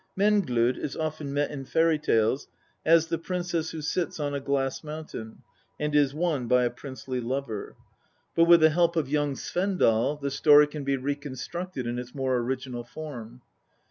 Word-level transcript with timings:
Menglod 0.17 0.79
is 0.79 0.95
often 0.97 1.31
met 1.31 1.51
in 1.51 1.63
fairy 1.63 1.99
tales 1.99 2.47
as 2.83 3.05
the 3.09 3.19
princess 3.19 3.69
who 3.69 3.83
sits 3.83 4.19
on 4.19 4.33
a 4.33 4.39
glass 4.39 4.83
mountain, 4.83 5.43
and 5.79 5.93
is 5.95 6.11
won 6.11 6.47
by 6.47 6.63
a 6.63 6.71
princely 6.71 7.19
lover; 7.21 7.75
but 8.35 8.45
with 8.45 8.61
the 8.61 8.71
help 8.71 8.95
of 8.95 9.05
F 9.05 9.09
F 9.09 9.11
XLII 9.11 9.11
THE 9.11 9.19
POETIC 9.19 9.27
EDDA." 9.27 9.27
Young 9.27 9.35
Svendal," 10.17 10.21
the 10.21 10.31
story 10.31 10.65
can 10.65 10.83
be 10.83 10.97
reconstructed 10.97 11.85
in 11.85 11.99
its 11.99 12.15
more 12.15 12.37
original 12.37 12.83
form. 12.83 13.43